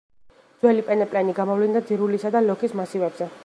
[0.63, 3.33] ძველი პენეპლენი გამოვლინდა ძირულისა და ლოქის მასივებზე.